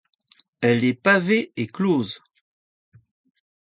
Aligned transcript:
Elle 0.61 0.83
est 0.83 0.95
pavée 0.95 1.53
et 1.57 1.67
close. 1.67 2.23